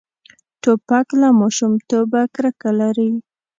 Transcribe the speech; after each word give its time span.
توپک 0.61 1.07
له 1.21 1.29
ماشومتوبه 1.39 2.21
کرکه 2.35 2.69
لري. 2.79 3.11